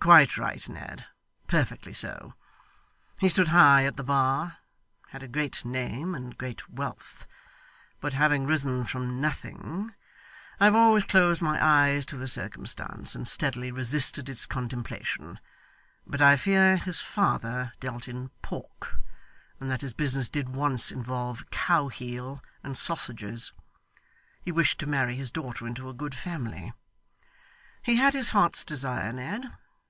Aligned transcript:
'Quite 0.00 0.38
right, 0.38 0.66
Ned; 0.70 1.04
perfectly 1.48 1.92
so. 1.92 2.32
He 3.20 3.28
stood 3.28 3.48
high 3.48 3.84
at 3.84 3.98
the 3.98 4.02
bar, 4.02 4.56
had 5.08 5.22
a 5.22 5.28
great 5.28 5.66
name 5.66 6.14
and 6.14 6.38
great 6.38 6.66
wealth, 6.70 7.26
but 8.00 8.14
having 8.14 8.46
risen 8.46 8.86
from 8.86 9.20
nothing 9.20 9.94
I 10.58 10.64
have 10.64 10.74
always 10.74 11.04
closed 11.04 11.42
my 11.42 11.58
eyes 11.62 12.06
to 12.06 12.16
the 12.16 12.26
circumstance 12.26 13.14
and 13.14 13.28
steadily 13.28 13.70
resisted 13.70 14.30
its 14.30 14.46
contemplation, 14.46 15.38
but 16.06 16.22
I 16.22 16.36
fear 16.36 16.78
his 16.78 17.02
father 17.02 17.74
dealt 17.78 18.08
in 18.08 18.30
pork, 18.40 18.98
and 19.60 19.70
that 19.70 19.82
his 19.82 19.92
business 19.92 20.30
did 20.30 20.48
once 20.48 20.90
involve 20.90 21.50
cow 21.50 21.88
heel 21.88 22.42
and 22.64 22.78
sausages 22.78 23.52
he 24.42 24.50
wished 24.52 24.78
to 24.80 24.86
marry 24.86 25.16
his 25.16 25.30
daughter 25.30 25.66
into 25.66 25.90
a 25.90 25.94
good 25.94 26.14
family. 26.14 26.72
He 27.82 27.96
had 27.96 28.14
his 28.14 28.30
heart's 28.30 28.64
desire, 28.64 29.12
Ned. 29.12 29.44